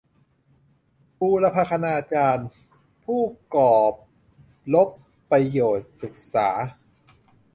[1.19, 2.47] บูรพคณาจารย์
[3.03, 3.21] ผู้
[3.55, 3.93] กอป
[4.73, 4.75] ร
[5.29, 6.49] ประโยชน์ศึกษา